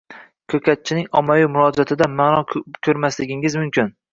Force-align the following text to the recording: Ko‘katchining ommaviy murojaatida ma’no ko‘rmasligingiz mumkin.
Ko‘katchining 0.53 1.05
ommaviy 1.21 1.45
murojaatida 1.57 2.09
ma’no 2.17 2.43
ko‘rmasligingiz 2.57 3.63
mumkin. 3.63 3.97